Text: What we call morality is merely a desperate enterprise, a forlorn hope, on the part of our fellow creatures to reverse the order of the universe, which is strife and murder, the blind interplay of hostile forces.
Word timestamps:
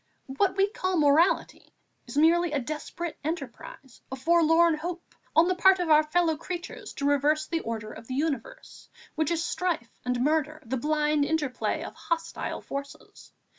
What 0.37 0.57
we 0.57 0.67
call 0.67 0.97
morality 0.97 1.75
is 2.07 2.17
merely 2.17 2.51
a 2.53 2.59
desperate 2.59 3.19
enterprise, 3.23 4.01
a 4.11 4.15
forlorn 4.15 4.73
hope, 4.79 5.13
on 5.35 5.47
the 5.47 5.53
part 5.53 5.77
of 5.77 5.91
our 5.91 6.01
fellow 6.01 6.35
creatures 6.37 6.93
to 6.93 7.05
reverse 7.07 7.45
the 7.45 7.59
order 7.59 7.91
of 7.93 8.07
the 8.07 8.15
universe, 8.15 8.89
which 9.13 9.29
is 9.29 9.45
strife 9.45 9.91
and 10.03 10.19
murder, 10.23 10.63
the 10.65 10.75
blind 10.77 11.23
interplay 11.23 11.83
of 11.83 11.93
hostile 11.93 12.61
forces. 12.61 13.31